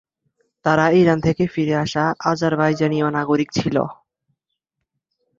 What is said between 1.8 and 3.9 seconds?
আসা আজারবাইজানীয় নাগরিক ছিল।